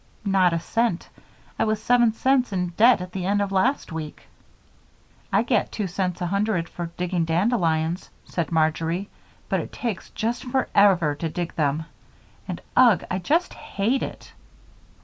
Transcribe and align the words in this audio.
"Not 0.25 0.51
a 0.51 0.59
cent. 0.59 1.09
I 1.59 1.63
was 1.65 1.79
seven 1.79 2.11
cents 2.13 2.51
in 2.51 2.69
debt 2.69 3.01
at 3.01 3.11
the 3.11 3.23
end 3.27 3.39
of 3.39 3.51
last 3.51 3.91
week." 3.91 4.23
"I 5.31 5.43
get 5.43 5.71
two 5.71 5.85
cents 5.85 6.19
a 6.21 6.25
hundred 6.25 6.67
for 6.67 6.87
digging 6.97 7.23
dandelions," 7.23 8.09
said 8.25 8.51
Marjory, 8.51 9.09
"but 9.47 9.59
it 9.59 9.71
takes 9.71 10.09
just 10.09 10.43
forever 10.45 11.13
to 11.13 11.29
dig 11.29 11.53
them, 11.53 11.85
and 12.47 12.61
ugh! 12.75 13.03
I 13.11 13.19
just 13.19 13.53
hate 13.53 14.01
it." 14.01 14.33